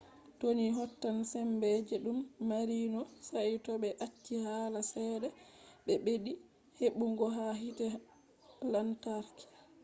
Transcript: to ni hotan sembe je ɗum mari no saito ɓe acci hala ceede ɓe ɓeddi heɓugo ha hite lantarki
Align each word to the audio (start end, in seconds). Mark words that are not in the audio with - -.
to 0.39 0.47
ni 0.57 0.65
hotan 0.77 1.17
sembe 1.31 1.69
je 1.87 1.95
ɗum 2.05 2.19
mari 2.49 2.77
no 2.93 3.01
saito 3.27 3.71
ɓe 3.81 3.89
acci 4.05 4.33
hala 4.45 4.79
ceede 4.91 5.27
ɓe 5.85 5.93
ɓeddi 6.05 6.31
heɓugo 6.79 7.25
ha 7.35 7.45
hite 7.61 7.85
lantarki 8.71 9.43